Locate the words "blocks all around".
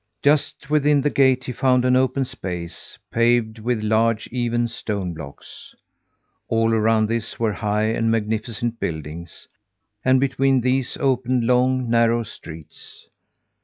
5.13-7.05